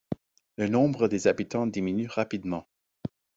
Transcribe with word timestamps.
Le 0.57 0.67
nombre 0.67 1.07
des 1.07 1.27
habitants 1.27 1.67
diminue 1.67 2.07
rapidement. 2.07 2.67